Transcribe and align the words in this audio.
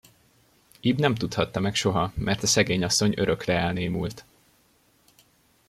Ib 0.81 0.99
nem 0.99 1.15
tudhatta 1.15 1.59
meg 1.59 1.75
soha, 1.75 2.11
mert 2.15 2.43
a 2.43 2.47
szegény 2.47 2.83
asszony 2.83 3.13
örökre 3.17 3.57
elnémult. 3.57 4.25